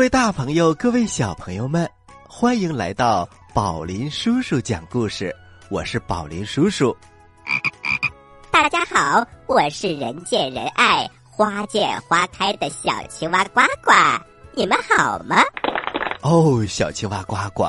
[0.00, 1.86] 各位大朋友，各位小朋友们，
[2.26, 5.30] 欢迎来到宝林叔叔讲故事。
[5.68, 6.96] 我是宝林叔叔。
[8.50, 13.92] 大家好，我是人见人爱、花见花开的小青蛙呱呱。
[14.54, 15.36] 你们好吗？
[16.22, 17.68] 哦，小青蛙呱呱，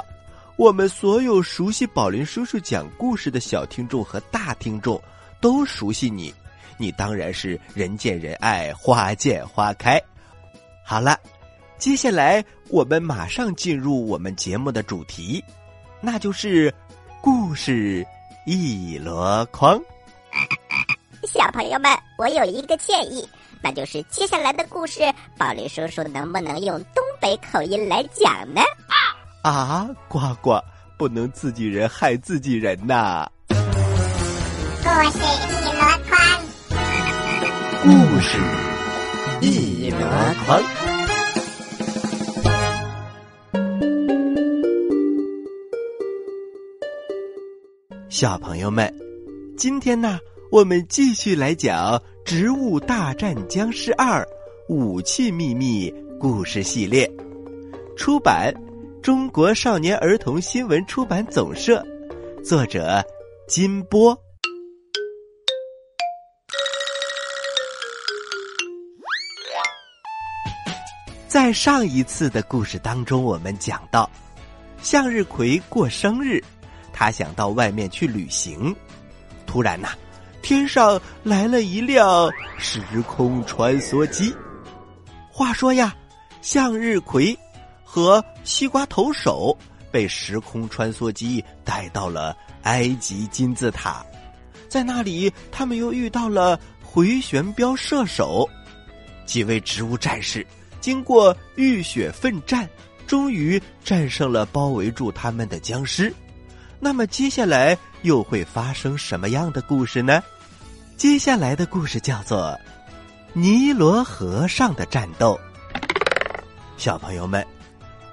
[0.56, 4.98] 我们所有熟悉宝林叔叔讲故事的小听众和大听众
[5.42, 6.34] 都熟悉你。
[6.78, 10.02] 你当然是人见人爱、花见花开。
[10.82, 11.20] 好了，
[11.82, 15.44] 接下来我们马上进入我们节目的主题，
[16.00, 16.72] 那就是
[17.22, 18.06] 故事
[18.46, 19.82] 一箩筐。
[21.24, 23.28] 小朋友们，我有一个建议，
[23.64, 28.62] 那就是接下来的故事，宝林叔叔能不能用东北口音来讲呢？
[29.42, 30.60] 啊，呱呱，
[31.00, 33.28] 不能自己人害自己人呐！
[33.48, 33.56] 故
[35.10, 35.18] 事
[35.50, 36.20] 一箩筐，
[37.82, 38.38] 故事
[39.42, 39.98] 一箩
[40.46, 40.81] 筐。
[48.22, 48.94] 小朋友们，
[49.58, 50.20] 今天呢，
[50.52, 54.24] 我们继续来讲《植物大战僵尸二：
[54.70, 55.90] 武器秘密》
[56.20, 57.12] 故事系列，
[57.98, 58.54] 出版
[59.02, 61.84] 中国少年儿童新闻出版总社，
[62.44, 63.04] 作者
[63.48, 64.16] 金波。
[71.28, 74.08] 在上一次的故事当中，我们讲到，
[74.84, 76.40] 向日葵过生日，
[77.02, 78.76] 他想到外面去旅行。
[79.48, 79.90] 突然呐、
[80.44, 82.30] 天上来了一辆
[82.60, 84.32] 时空穿梭机。
[85.32, 85.96] 话说呀，
[86.44, 87.36] 向日葵
[87.84, 89.58] 和西瓜投手
[89.90, 94.06] 被时空穿梭机带到了埃及金字塔，
[94.70, 98.48] 在那里，他们又遇到了回旋镖射手，
[99.26, 100.46] 几位植物战士。
[100.80, 102.70] 经过浴血奋战，
[103.08, 106.14] 终于战胜了包围住他们的僵尸。
[106.84, 110.22] 那么接下来又会发生什么样的故事呢？
[110.98, 112.48] 接下来的故事叫做
[113.34, 115.40] 《尼罗河上的战斗》。
[116.78, 117.46] 小朋友们，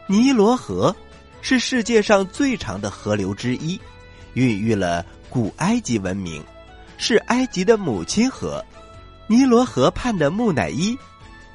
[0.06, 0.94] 尼罗河
[1.40, 3.80] 是世界上最长的河流之一，
[4.34, 6.44] 孕育了古埃及文明，
[6.98, 8.62] 是埃及的母亲河。
[9.26, 10.96] 尼罗河畔的木乃伊。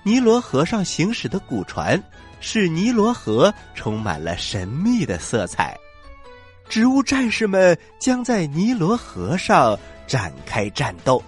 [0.01, 2.01] 尼罗河上行驶的古船，
[2.41, 5.77] 使尼罗河充满了神秘的色彩。
[6.73, 11.23] 植物战士们将在尼罗河上展开战斗。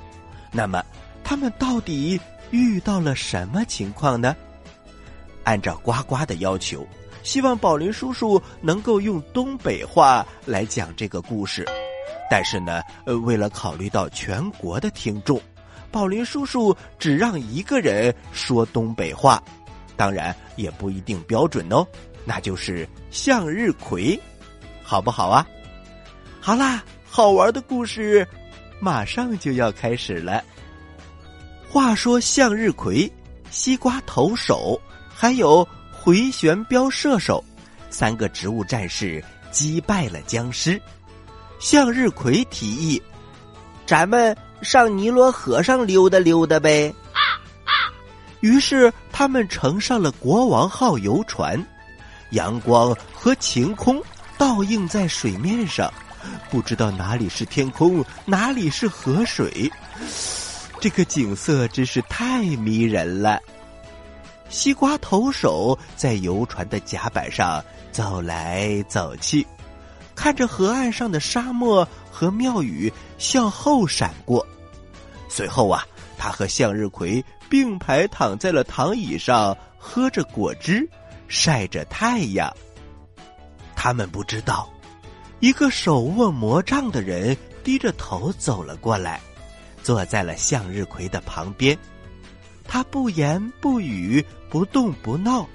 [0.52, 0.84] 那么，
[1.24, 2.20] 他们到底
[2.50, 4.36] 遇到了什么情况呢？
[5.44, 6.84] 按照呱呱的要求，
[7.22, 11.64] 希望宝林叔叔能够用东北话来讲这个故事。
[12.28, 15.40] 但是呢，呃，为了考虑到全国的听众。
[15.92, 19.40] 宝林叔叔只让一个人说东北话，
[19.96, 21.86] 当然也不一定标准哦。
[22.26, 24.20] 那就是向日葵，
[24.86, 25.46] 好不好啊？
[26.40, 28.26] 好啦，好玩的故事
[28.80, 30.44] 马上就要开始了。
[31.68, 33.12] 话说向日葵、
[33.50, 34.80] 西瓜投手
[35.14, 37.44] 还有回旋镖射手
[37.90, 39.22] 三个植物战士
[39.52, 40.80] 击败了僵尸。
[41.60, 43.02] 向日葵提议
[43.86, 46.92] ：“咱们。”上尼罗河上溜达溜达呗。
[48.40, 51.62] 于是他们乘上了国王号游船，
[52.32, 54.02] 阳光和晴空
[54.38, 55.92] 倒映在水面上，
[56.50, 59.72] 不知道哪里是天空，哪里是河水，
[60.80, 63.40] 这个景色真是太迷人了。
[64.50, 69.46] 西瓜投手在游船的甲板上走来走去，
[70.14, 74.46] 看着河岸上的沙漠和庙宇向后闪过。
[75.30, 75.84] 随后啊，
[76.18, 80.88] 他和向日葵并排躺在了躺椅上，喝着果汁，
[81.28, 82.56] 晒着太阳。
[83.86, 84.68] 他们不知道，
[85.42, 89.22] 一个手握魔杖的人低着头走了过来，
[89.84, 91.78] 坐在了向日葵的旁边。
[92.68, 95.48] 他不言不语，不动不闹。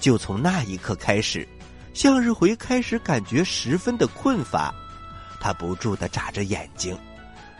[0.00, 1.46] 就从那一刻开始，
[1.92, 4.74] 向日葵开始感觉十分的困乏，
[5.38, 6.98] 他不住的眨着眼睛，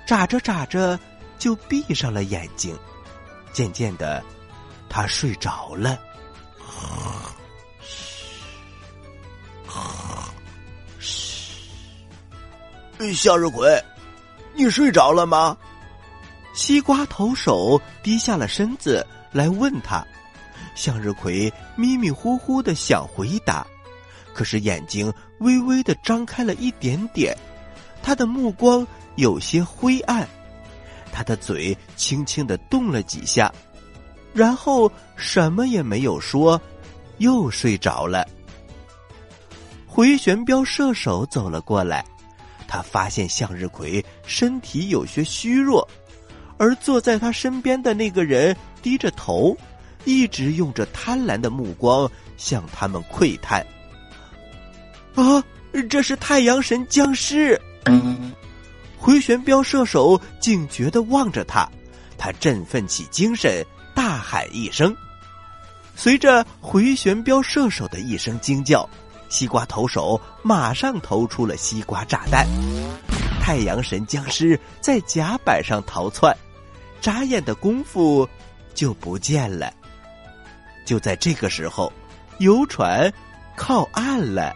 [0.06, 0.98] 眨着眨着。
[1.38, 2.74] 就闭上了眼睛，
[3.52, 4.24] 渐渐的，
[4.88, 5.98] 他睡着了。
[13.12, 13.82] 向日葵，
[14.54, 15.56] 你睡着了吗？
[16.54, 20.06] 西瓜投手低下了身子来问他。
[20.74, 23.66] 向日葵迷迷糊糊的想回答，
[24.32, 27.36] 可是眼睛微微的张开了一点点，
[28.02, 28.86] 他的目光
[29.16, 30.28] 有些灰暗。
[31.12, 33.52] 他的嘴轻轻的动了几下，
[34.32, 36.60] 然后什么也没有说，
[37.18, 38.26] 又睡着了。
[39.86, 42.04] 回旋镖射手走了过来，
[42.66, 45.88] 他发现向日葵身体有些虚弱，
[46.56, 49.56] 而坐在他身边的那个人低着头，
[50.04, 53.64] 一直用着贪婪的目光向他们窥探。
[55.14, 55.42] 啊，
[55.88, 57.60] 这是太阳神僵尸！
[58.96, 61.68] 回旋镖射手警觉的望着他，
[62.16, 63.64] 他振奋起精神，
[63.94, 64.96] 大喊一声。
[65.94, 68.88] 随着回旋镖射手的一声惊叫，
[69.34, 72.46] 西瓜投手马上投出了西瓜炸弹。
[73.40, 76.32] 太阳神僵尸在甲板上逃窜，
[77.00, 78.28] 眨眼的功夫
[78.74, 79.72] 就不见了。
[80.86, 81.92] 就在这个时候，
[82.38, 83.12] 游船
[83.56, 84.54] 靠岸了。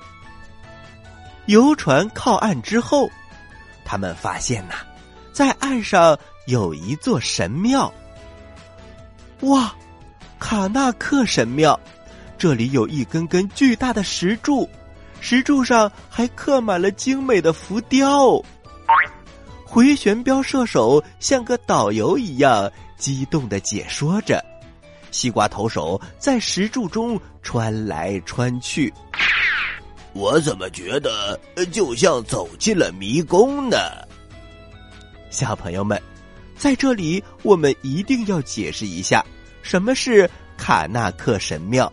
[1.47, 3.11] 游船靠岸之后，
[3.85, 4.75] 他们发现呐，
[5.33, 6.17] 在岸上
[6.47, 7.93] 有一座神庙。
[9.41, 9.75] 哇！
[10.39, 11.79] 卡纳克神庙，
[12.38, 14.69] 这里有一根根巨大的石柱，
[15.20, 18.40] 石柱上还刻满了精美的浮雕。
[19.64, 24.43] 回旋镖射手像个导游一样激动的解说着，
[25.11, 28.93] 西瓜投手在石柱中穿来穿去。
[30.12, 31.38] 我怎么觉得
[31.73, 33.76] 就像走进了迷宫呢？
[35.29, 36.00] 小朋友们，
[36.56, 39.25] 在这里我们一定要解释一下。
[39.61, 41.93] 什么是卡纳克神庙？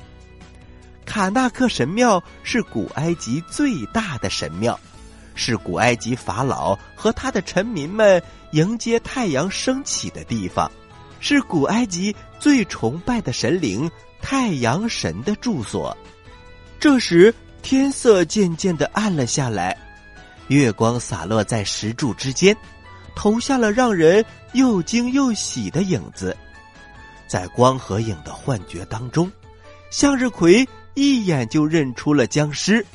[1.05, 4.77] 卡纳克神庙是古埃及最大的神庙，
[5.35, 8.21] 是古埃及法老和他的臣民们
[8.51, 10.69] 迎接太阳升起的地方，
[11.19, 13.89] 是古埃及最崇拜的神灵
[14.21, 15.95] 太阳神的住所。
[16.79, 19.77] 这时天色渐渐的暗了下来，
[20.47, 22.55] 月光洒落在石柱之间，
[23.15, 24.23] 投下了让人
[24.53, 26.35] 又惊又喜的影子。
[27.27, 29.31] 在光和影的幻觉当中，
[29.89, 32.85] 向日葵一眼就认出了僵尸。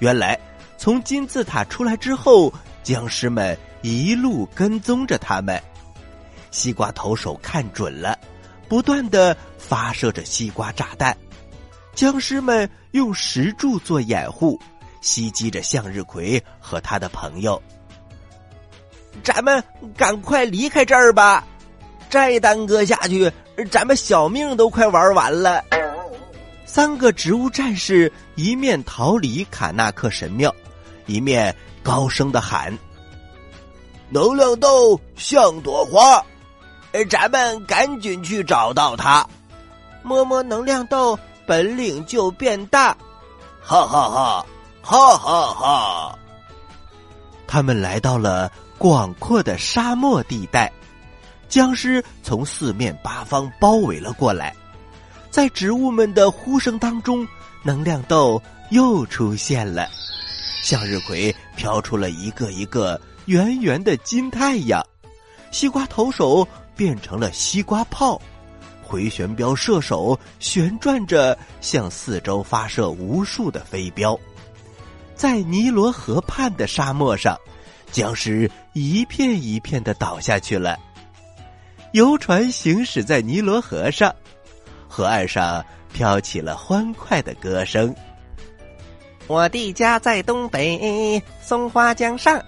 [0.00, 0.38] 原来，
[0.76, 2.52] 从金字塔出来之后，
[2.82, 5.60] 僵尸们一路跟踪着他们。
[6.50, 8.18] 西瓜投手看准了，
[8.68, 11.16] 不断的发射着西瓜炸弹。
[11.94, 14.58] 僵尸们用石柱做掩护，
[15.00, 17.60] 袭击着向日葵和他的朋友。
[19.24, 19.62] 咱们
[19.96, 21.44] 赶快离开这儿吧，
[22.08, 23.30] 再耽搁下去。
[23.70, 25.64] 咱们小命都快玩完了。
[26.68, 30.54] 三个植物战士一面逃离卡纳克神庙，
[31.06, 32.76] 一面高声的喊
[34.10, 36.22] ：“能量豆像朵花，
[37.08, 39.26] 咱们赶紧去找到它。
[40.02, 42.94] 摸摸能量豆，本领就变大。”
[43.64, 44.46] 哈哈哈，
[44.82, 46.18] 哈哈哈！
[47.46, 50.70] 他们来到了广阔的沙漠地带。
[51.48, 54.54] 僵尸从四面八方包围了过来，
[55.38, 57.24] 在植物们的呼声当中，
[57.62, 59.88] 能量豆又出现了。
[60.64, 64.84] 向日葵飘出了一个一个圆圆的金太阳，
[65.52, 68.20] 西瓜投手变成了西瓜炮，
[68.82, 74.18] 回旋镖射手旋转着向四周发射无数的飞镖。
[75.14, 77.38] 在尼罗河畔的沙漠上，
[77.92, 80.76] 僵尸一片一片的倒下去了。
[81.92, 84.12] 游船行驶在尼罗河上，
[84.88, 87.94] 河岸上飘起了欢快的歌声。
[89.26, 92.42] 我的家在东北松花江上，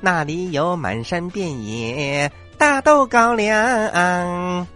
[0.00, 4.66] 那里有满山遍野大豆高粱。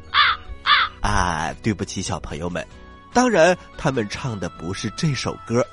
[1.00, 2.66] 啊，对不起，小朋友们，
[3.12, 5.66] 当然他们唱的不是这首歌。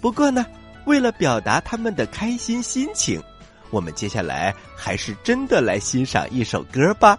[0.00, 0.46] 不过呢，
[0.84, 3.20] 为了表达他们的开心心情。
[3.70, 7.18] 我们接下来还是真的来欣赏一首歌吧。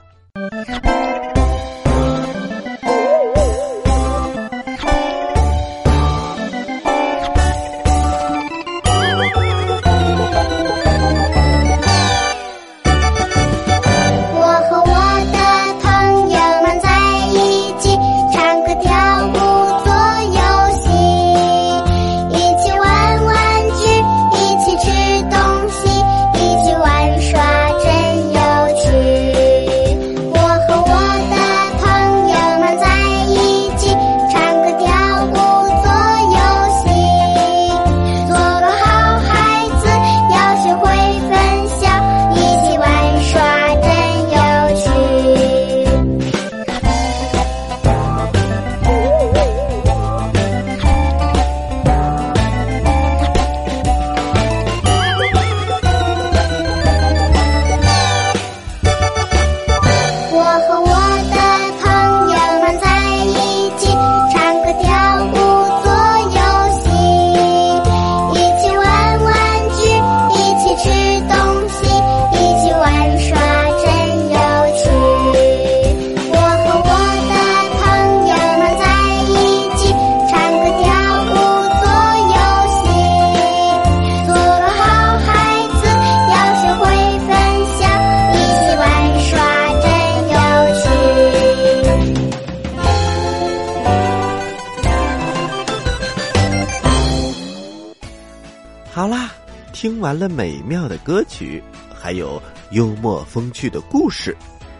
[100.29, 101.63] 美妙的歌曲，
[101.93, 102.41] 还有
[102.71, 104.35] 幽默风趣的故事，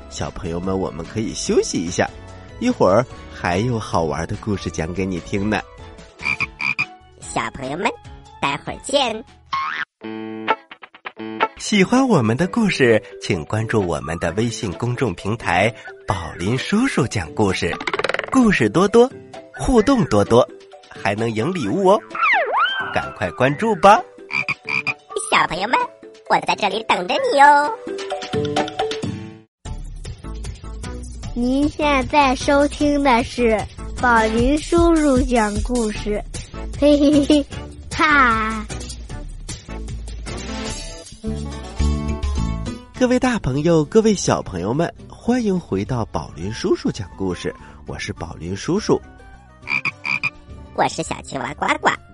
[0.10, 2.10] 小朋友们，我们可以休息一下，
[2.60, 5.60] 一会儿还有好玩的故事讲给你听呢。
[7.20, 7.92] 小朋友们，
[8.42, 9.24] 待会儿见。
[11.58, 15.74] 喜欢我们的故事，请关注我们的微信公众平台
[16.06, 17.76] “宝林叔叔讲故事”，
[18.32, 19.12] 故事多多，
[19.58, 20.48] 互动多多，
[20.90, 22.00] 还能赢礼物哦！
[22.94, 24.00] 赶快关注吧！
[25.46, 25.78] 小朋友们，
[26.28, 27.72] 我在这里等着你哦。
[31.36, 33.56] 您现在收听的是
[34.02, 36.20] 宝林叔叔讲故事，
[36.80, 37.46] 嘿嘿嘿，
[37.96, 38.66] 哈！
[43.00, 47.56] 各位大朋友，各位小朋友们，欢迎回到宝林叔叔讲故事。
[47.86, 49.00] 我是宝林叔叔，
[50.74, 52.05] 我是小青蛙呱呱。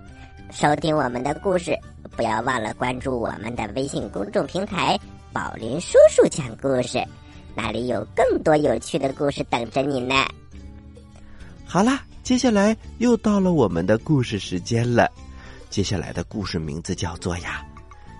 [0.52, 1.74] 收听我们的故事，
[2.14, 4.98] 不要忘了关注我们的微信公众平台
[5.32, 7.02] “宝林叔叔讲故事”，
[7.56, 10.14] 那里有更多有趣的故事等着你呢。
[11.64, 15.10] 好啦，接下来又到了我们的故事时间了。
[15.70, 17.64] 接下来的故事名字叫做呀，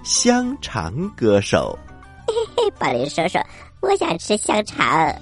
[0.08, 1.78] 《香肠歌手》。
[2.32, 3.38] 嘿嘿，宝林叔叔，
[3.80, 5.14] 我想吃香肠。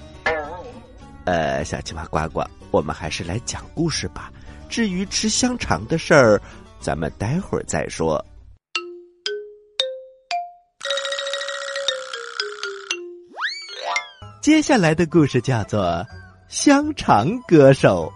[1.25, 4.33] 呃，小青蛙呱呱，我们还是来讲故事吧。
[4.69, 6.40] 至于吃香肠的事儿，
[6.80, 8.25] 咱们待会儿再说。
[14.40, 15.82] 接下来的故事叫做
[16.49, 18.10] 《香肠歌手》，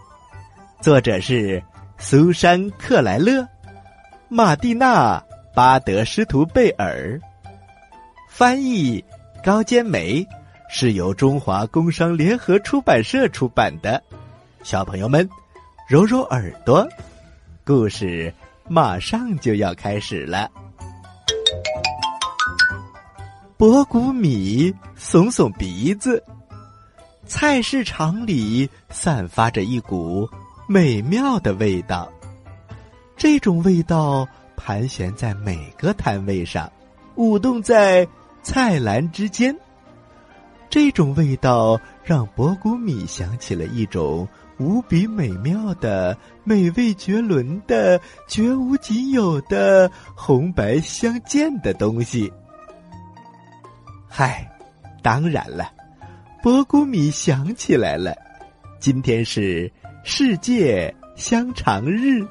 [0.83, 1.63] 作者是
[1.99, 3.47] 苏珊·克莱勒、
[4.31, 5.19] 马蒂娜·
[5.55, 7.21] 巴德施图贝尔。
[8.27, 9.05] 翻译
[9.45, 10.27] 高坚梅，
[10.71, 14.03] 是由中华工商联合出版社出版的。
[14.63, 15.29] 小朋友们，
[15.87, 16.89] 揉揉耳朵，
[17.67, 18.33] 故事
[18.69, 20.51] 马上就要开始了。
[23.57, 26.23] 博古米耸耸鼻子，
[27.27, 30.29] 菜市场里散发着一股
[30.67, 32.11] 美妙的味道。
[33.17, 36.71] 这种味道盘旋在每个摊位上，
[37.17, 38.07] 舞动在。
[38.47, 39.57] 菜篮之间，
[40.69, 52.31] 这种味道让博古米想起了一种无比美妙的、美味绝伦的、绝无仅有的红白相间的东西。
[54.07, 54.47] 嗨，
[55.03, 55.73] 当然了，
[56.43, 58.15] 博古米想起来了，
[58.79, 59.73] 今天是
[60.05, 62.23] 世界香肠日，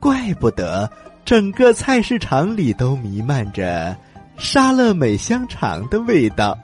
[0.00, 0.90] 怪不得
[1.24, 3.96] 整个菜市场里都弥漫着。
[4.36, 6.56] 沙乐美香肠的味道，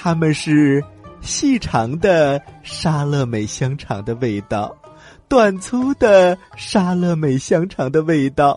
[0.00, 0.82] 它们是
[1.20, 4.72] 细长的沙乐美香肠的味道，
[5.26, 8.56] 短粗的沙乐美香肠的味道，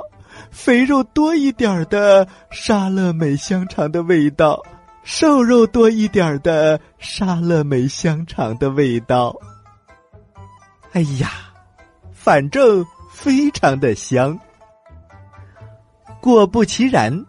[0.52, 4.62] 肥肉多一点的沙乐美香肠的味道，
[5.04, 9.36] 瘦肉多一点的沙乐美香肠的味道。
[10.92, 11.32] 哎呀，
[12.14, 14.40] 反正非常的香。
[16.22, 17.26] 果不其然。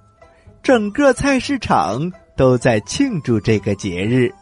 [0.63, 4.33] 整个菜市场都在庆祝这个节日。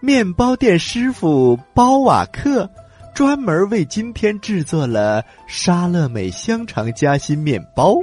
[0.00, 2.70] 面包店师傅包瓦克
[3.14, 7.96] 专门为今天制作了沙乐美香肠夹心面包。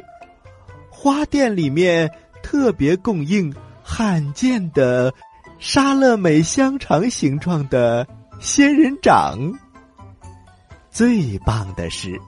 [0.89, 2.11] 花店里面
[2.43, 5.13] 特别供应罕见的
[5.57, 8.05] 沙乐美香肠形状的
[8.39, 9.39] 仙人掌。
[10.91, 12.19] 最棒的是，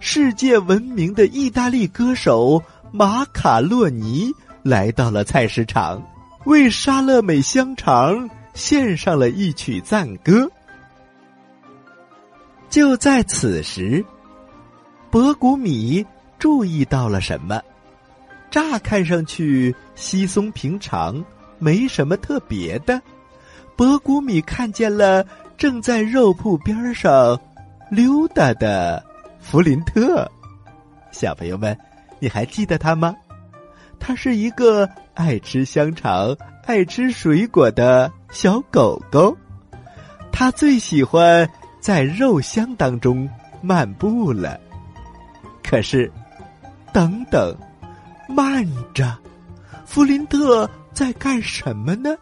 [0.00, 2.62] 世界闻名的意大利歌手。
[2.90, 4.32] 马卡洛尼
[4.68, 6.02] 来到了菜市场，
[6.44, 10.46] 为沙乐美香肠献上了一曲赞歌。
[12.68, 14.04] 就在此时，
[15.10, 16.04] 博古米
[16.38, 17.62] 注意到了什么？
[18.50, 21.24] 乍看上去稀松平常，
[21.58, 23.00] 没什么特别的。
[23.74, 25.24] 博古米看见了
[25.56, 27.40] 正在肉铺边上
[27.90, 29.02] 溜达的
[29.40, 30.30] 弗林特，
[31.10, 31.74] 小朋友们。
[32.20, 33.14] 你还记得他吗？
[33.98, 39.36] 他是一个爱吃香肠、爱吃水果的小狗狗。
[40.32, 41.48] 他最喜欢
[41.80, 43.28] 在肉香当中
[43.60, 44.58] 漫步了。
[45.62, 46.10] 可是，
[46.92, 47.56] 等等，
[48.28, 49.16] 慢着，
[49.84, 52.16] 弗林特在干什么呢？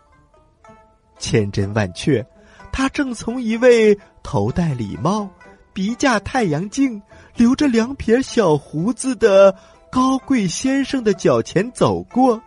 [1.18, 2.24] 千真万确，
[2.72, 5.28] 他正从一位头戴礼帽、
[5.72, 7.00] 鼻架太阳镜、
[7.36, 9.54] 留着两撇小胡子的。
[9.96, 12.38] 高贵先生的脚前走过，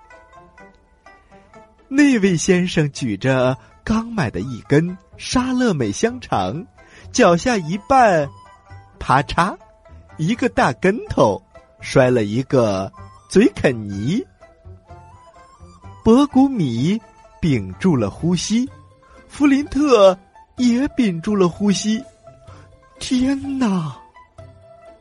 [1.87, 6.63] 那位先生举着刚买的一根沙乐美香肠，
[7.11, 8.29] 脚下一绊，
[8.99, 9.57] 啪嚓，
[10.17, 11.41] 一个大跟头，
[11.81, 12.93] 摔了一个
[13.31, 14.23] 嘴啃泥。
[16.03, 17.01] 博古米
[17.41, 18.69] 屏住了呼吸，
[19.27, 20.15] 弗林特
[20.57, 21.99] 也屏住了呼吸。
[22.99, 23.97] 天哪！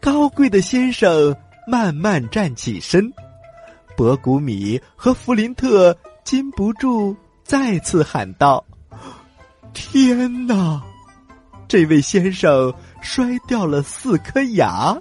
[0.00, 1.36] 高贵的先生
[1.68, 3.12] 慢慢站起身，
[3.94, 5.94] 博古米和弗林特
[6.24, 8.64] 禁不住再次喊道
[9.74, 10.82] ：“天哪！
[11.68, 12.72] 这位先生
[13.02, 14.96] 摔掉了四颗牙。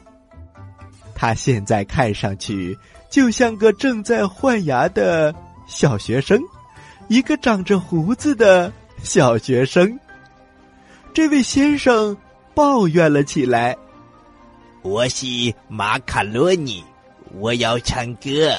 [1.15, 2.77] 他现在看上去
[3.10, 5.34] 就像个正在换牙的
[5.67, 6.38] 小学生，
[7.08, 8.69] 一个长着胡子的
[9.01, 9.97] 小学生。”
[11.15, 12.15] 这位先生
[12.53, 13.77] 抱怨了起来。
[14.88, 16.82] 我是马卡洛尼，
[17.34, 18.54] 我要唱歌。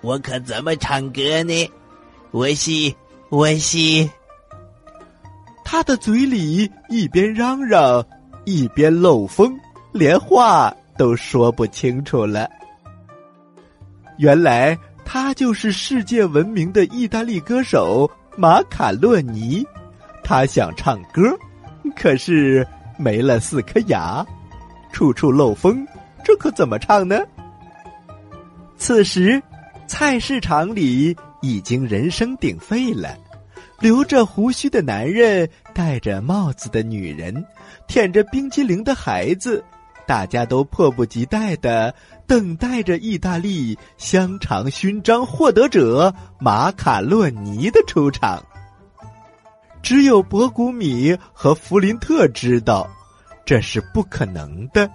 [0.00, 1.68] 我可怎么唱歌呢？
[2.30, 2.70] 我是
[3.28, 4.08] 我是。
[5.64, 8.06] 他的嘴里一边嚷嚷，
[8.44, 9.58] 一边漏风，
[9.90, 12.48] 连话都说不清楚了。
[14.18, 19.66] 原来他就是世界闻名的意大利歌手马卡洛尼。
[20.22, 21.36] 他想唱歌，
[21.96, 22.64] 可是
[22.96, 24.24] 没了四颗牙。
[24.92, 25.86] 处处漏风，
[26.22, 27.18] 这可怎么唱呢？
[28.76, 29.42] 此时，
[29.86, 33.16] 菜市场里已经人声鼎沸了，
[33.80, 37.44] 留着胡须的男人，戴着帽子的女人，
[37.86, 39.64] 舔着冰激凌的孩子，
[40.06, 41.94] 大家都迫不及待的
[42.26, 48.42] 等待着意大利香肠勋章获得者马卡洛尼的出场。
[49.82, 52.88] 只有博古米和弗林特知道。
[53.44, 54.88] 这是不可能的，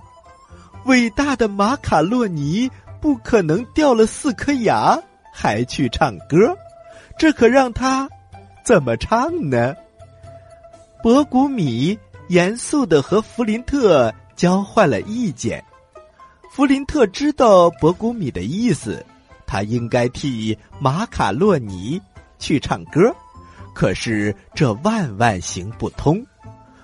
[0.86, 4.98] 伟大的马卡洛尼不可能掉了四颗牙
[5.34, 6.58] 还去唱歌，
[7.18, 8.10] 这可让他
[8.64, 9.76] 怎么唱呢？
[11.04, 11.98] 博古米
[12.30, 15.64] 严肃的和弗林特交换了意见。
[16.50, 19.06] 弗林特知道博古米的意思，
[19.46, 22.02] 他应该替马卡洛尼
[22.40, 23.14] 去唱歌，
[23.76, 26.26] 可是这万万行不通。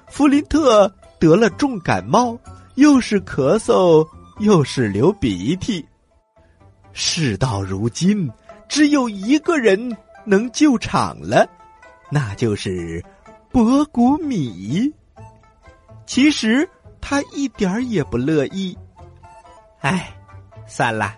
[0.07, 0.93] 弗林特。
[1.23, 2.37] 得了重感冒，
[2.75, 4.05] 又是咳嗽，
[4.39, 5.85] 又是流鼻涕。
[6.91, 8.29] 事到如今，
[8.67, 11.47] 只有一个人能救场了，
[12.11, 13.01] 那就是
[13.53, 14.93] 博古米。
[16.05, 18.77] 其实他一点儿也不乐意。
[19.79, 20.13] 唉，
[20.67, 21.15] 算了，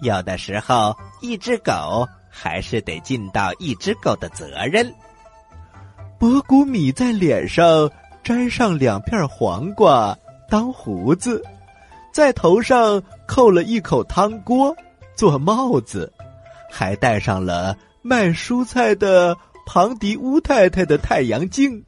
[0.00, 4.90] 有的时候一只狗还是得尽到一只狗的责任。
[6.18, 7.90] 博古米在脸上。
[8.28, 10.14] 粘上两片黄瓜
[10.50, 11.42] 当胡子，
[12.12, 14.76] 在头上扣了一口汤锅
[15.16, 16.12] 做帽子，
[16.70, 21.82] 还戴上了卖蔬菜的庞迪乌太太的太阳镜。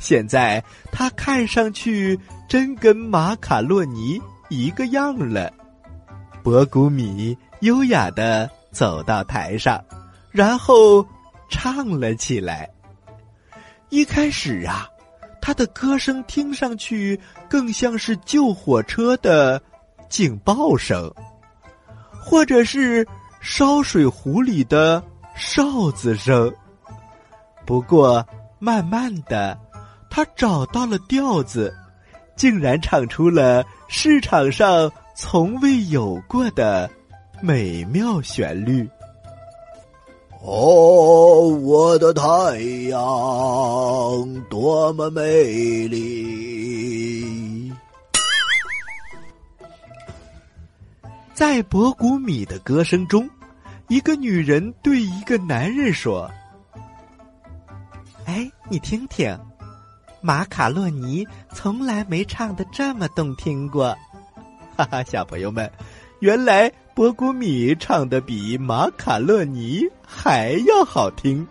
[0.00, 5.52] 现在他看上去真跟马卡洛尼一个样了。
[6.42, 9.80] 博古米优雅的走到台上，
[10.32, 11.06] 然后
[11.48, 12.68] 唱了起来。
[13.90, 14.88] 一开始啊。
[15.48, 19.58] 他的歌声听上去更像是救火车的
[20.06, 21.10] 警报声，
[22.20, 23.08] 或者是
[23.40, 25.02] 烧水壶里的
[25.34, 26.54] 哨子声。
[27.64, 28.22] 不过，
[28.58, 29.58] 慢慢的，
[30.10, 31.74] 他找到了调子，
[32.36, 36.90] 竟然唱出了市场上从未有过的
[37.40, 38.86] 美妙旋律。
[40.50, 42.58] 哦，我的太
[42.88, 42.98] 阳
[44.48, 47.70] 多么美丽！
[51.34, 53.28] 在博古米的歌声中，
[53.88, 56.30] 一个女人对一个男人说
[58.24, 59.38] ：“哎，你听听，
[60.22, 63.94] 马卡洛尼从来没唱的这么动听过。”
[64.74, 65.70] 哈哈，小朋友们，
[66.20, 66.72] 原来。
[66.98, 71.46] 博古米唱的比马卡洛尼还要好听。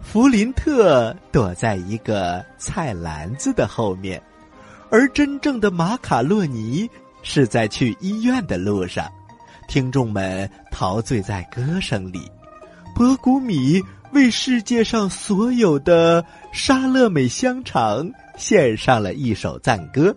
[0.00, 4.22] 弗林特躲在一个菜篮子的后面，
[4.88, 6.88] 而真正的马卡洛尼
[7.24, 9.10] 是在去医院的路上。
[9.66, 12.30] 听众们陶醉在歌声里，
[12.94, 20.16] 博古米为世界上所有的沙乐美香肠献上了一首赞歌。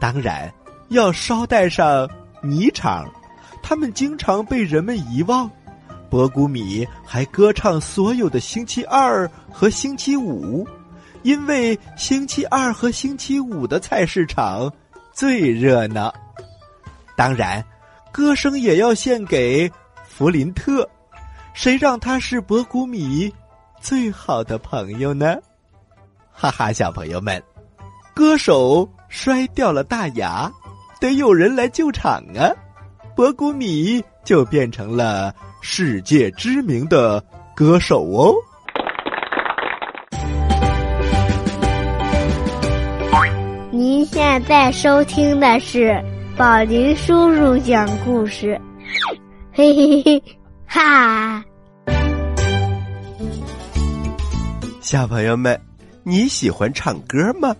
[0.00, 0.52] 当然，
[0.88, 2.10] 要捎带上。
[2.44, 3.10] 泥场，
[3.62, 5.50] 他们经常被人们遗忘。
[6.10, 10.64] 博古米还歌唱所有的星期二和星期五，
[11.22, 14.72] 因为星期二和星期五的菜市场
[15.12, 16.14] 最热闹。
[17.16, 17.64] 当然，
[18.12, 19.70] 歌声也要献给
[20.06, 20.88] 弗林特，
[21.52, 23.32] 谁让他是博古米
[23.80, 25.36] 最好的朋友呢？
[26.30, 27.42] 哈哈，小朋友们，
[28.14, 30.52] 歌手摔掉了大牙。
[31.04, 32.48] 得有人来救场啊！
[33.14, 37.22] 博古米就变成了世界知名的
[37.54, 38.34] 歌手哦。
[43.70, 46.02] 您现在收听的是
[46.38, 48.58] 宝林叔叔讲故事，
[49.52, 50.22] 嘿嘿嘿，
[50.66, 51.44] 哈！
[54.80, 55.60] 小朋友们，
[56.02, 57.54] 你喜欢唱歌吗？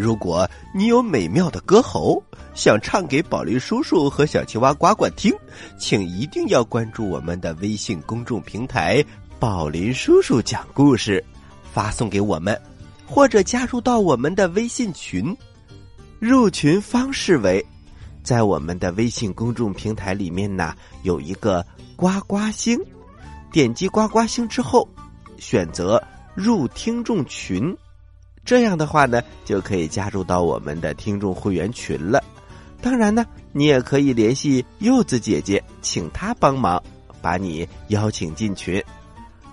[0.00, 5.30] 如果你有美妙的歌喉，想唱给宝林叔叔和小青蛙呱呱听，
[5.78, 9.04] 请一定要关注我们的微信公众平台
[9.38, 11.22] “宝林叔叔讲故事”，
[11.70, 12.58] 发送给我们，
[13.06, 15.36] 或者加入到我们的微信群。
[16.18, 17.62] 入群方式为，
[18.22, 21.62] 在我们的微信公众平台里面呢，有一个
[21.94, 22.80] 呱呱星，
[23.52, 24.88] 点击呱呱星之后，
[25.36, 26.02] 选择
[26.34, 27.76] 入听众群。
[28.44, 32.22] 这样的话呢，就可以加入到我们的听众会员群了。
[32.82, 36.82] 当然呢，你也可以联系柚子姐姐，请她帮忙
[37.20, 38.82] 把你邀请进群。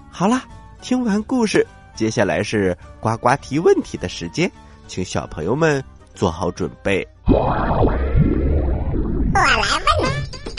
[0.10, 0.46] 好啦，
[0.82, 4.50] 听完故事，接下来是呱呱提问题的时间，
[4.88, 5.84] 请小朋友们
[6.16, 7.08] 做好准备。
[7.26, 7.96] 我来问，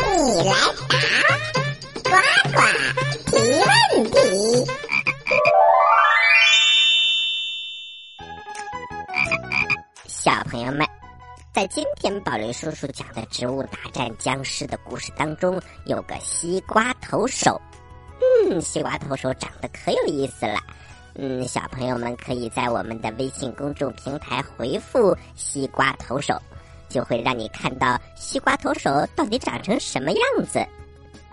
[0.06, 0.54] 你来
[0.88, 0.94] 答，
[2.04, 2.10] 呱
[2.52, 2.60] 呱
[3.26, 4.87] 提问题。
[10.20, 10.84] 小朋友们，
[11.54, 17.58] 在今天宝林叔叔讲的《植物大战僵尸》的故事当中，有个西瓜投手。
[18.20, 20.58] 嗯，西瓜投手长得可有意思了。
[21.14, 26.36] 嗯，小朋友们可以在我们的微信公众平台回复“西瓜投手”，
[26.90, 30.66] 就会让你看到西瓜投手到底长成什么样子。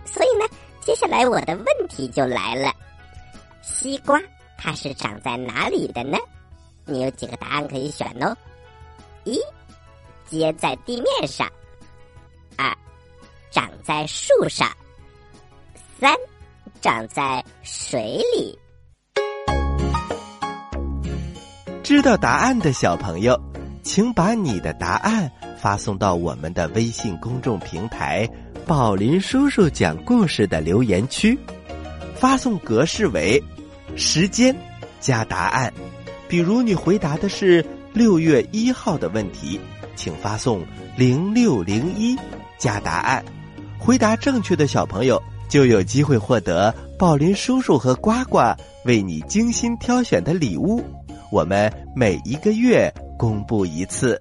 [0.05, 0.45] 所以呢，
[0.79, 2.71] 接下来我的问题就来了：
[3.63, 4.21] 西瓜
[4.59, 6.19] 它是长在哪里的呢？
[6.85, 8.37] 你有几个答案可以选哦？
[9.25, 9.39] 一，
[10.29, 11.47] 结在地面上；
[12.55, 12.71] 二，
[13.51, 14.67] 长在树上；
[15.99, 16.15] 三，
[16.79, 18.57] 长在水里。
[21.83, 23.39] 知道答案的小朋友，
[23.83, 28.29] 请把你的答案发送到我们的微信公众平台
[28.65, 31.37] “宝林叔叔讲故事”的留言区，
[32.15, 33.41] 发送格式为
[33.95, 34.55] 时间
[34.99, 35.73] 加答案。
[36.27, 37.63] 比如你回答的是
[37.95, 39.57] 六月一号的问题，
[39.95, 40.61] 请发送
[40.97, 42.13] 零六零一
[42.57, 43.23] 加答案。
[43.79, 48.39] 回答正确的小朋友就有机会获得宝林叔叔和呱呱
[48.83, 50.83] 为你精心挑选的礼物。
[51.31, 54.19] 我们每一个月公布一次，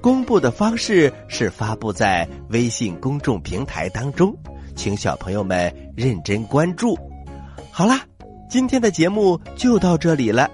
[0.00, 4.32] 公布的方式是发布在微信公众平台当中，
[4.76, 6.96] 请小朋友们认真关注。
[7.72, 8.00] 好啦，
[8.48, 10.48] 今天的节目就到这里了。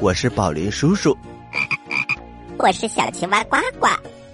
[0.00, 1.16] 我是宝林叔叔，
[2.58, 3.86] 我是小青蛙呱呱，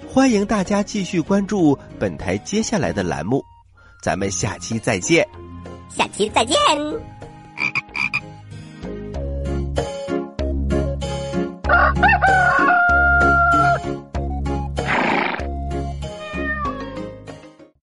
[0.09, 3.45] 欢迎大家继续关注本台接下来的栏目，
[4.01, 5.27] 咱们下期再见，
[5.89, 6.57] 下期再见。